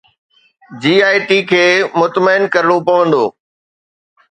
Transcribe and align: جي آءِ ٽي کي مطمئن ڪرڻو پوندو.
جي 0.81 0.93
آءِ 1.09 1.17
ٽي 1.27 1.39
کي 1.51 1.63
مطمئن 1.99 2.41
ڪرڻو 2.53 2.77
پوندو. 2.87 3.23